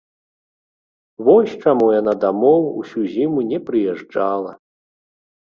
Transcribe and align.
Вось 1.27 1.53
чаму 1.65 1.85
яна 1.99 2.13
дамоў 2.25 2.61
усю 2.85 3.05
зіму 3.17 3.39
не 3.53 3.59
прыязджала. 3.69 4.51